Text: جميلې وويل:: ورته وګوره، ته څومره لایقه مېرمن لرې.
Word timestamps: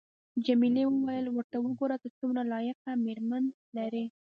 جميلې 0.45 0.83
وويل:: 0.87 1.25
ورته 1.29 1.57
وګوره، 1.59 1.95
ته 2.03 2.07
څومره 2.17 2.41
لایقه 2.51 2.91
مېرمن 3.05 3.43
لرې. 3.75 4.05